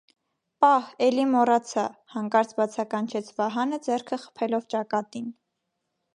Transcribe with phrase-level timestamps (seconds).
[0.63, 5.31] Պա՛հ, էլի մոռացա,- հանկարծ բացականչեց Վահանը, ձեռքը խփելով ճակատին: